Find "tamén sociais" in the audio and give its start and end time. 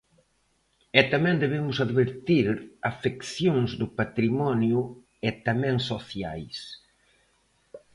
5.47-6.57